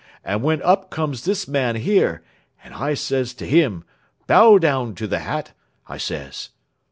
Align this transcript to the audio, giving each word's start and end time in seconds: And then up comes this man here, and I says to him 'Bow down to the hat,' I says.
And 0.23 0.43
then 0.43 0.63
up 0.63 0.89
comes 0.89 1.25
this 1.25 1.47
man 1.47 1.75
here, 1.75 2.23
and 2.63 2.73
I 2.73 2.95
says 2.95 3.35
to 3.35 3.45
him 3.45 3.83
'Bow 4.25 4.57
down 4.57 4.95
to 4.95 5.05
the 5.05 5.19
hat,' 5.19 5.51
I 5.87 5.99
says. 5.99 6.49